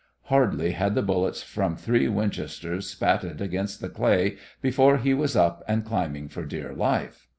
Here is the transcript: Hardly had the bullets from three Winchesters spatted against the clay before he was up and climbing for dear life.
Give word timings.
Hardly 0.23 0.71
had 0.71 0.95
the 0.95 1.03
bullets 1.03 1.43
from 1.43 1.75
three 1.75 2.07
Winchesters 2.07 2.89
spatted 2.89 3.39
against 3.39 3.81
the 3.81 3.87
clay 3.89 4.37
before 4.59 4.97
he 4.97 5.13
was 5.13 5.35
up 5.35 5.63
and 5.67 5.85
climbing 5.85 6.27
for 6.27 6.43
dear 6.43 6.73
life. 6.73 7.27